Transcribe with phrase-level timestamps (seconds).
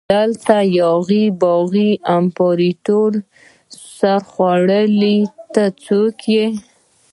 [0.13, 3.19] دلته یاغي باغي امپراتوري
[3.95, 5.19] سرخوړلي
[5.53, 6.47] ته څوک يي؟